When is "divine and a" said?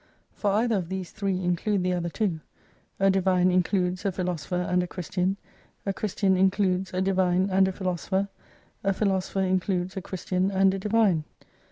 7.01-7.71